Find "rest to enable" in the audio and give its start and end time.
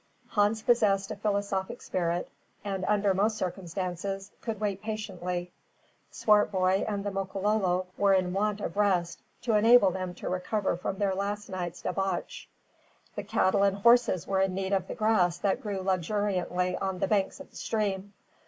8.77-9.91